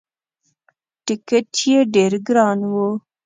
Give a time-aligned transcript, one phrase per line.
[1.05, 2.89] ټکت یې ډېر ګران وو.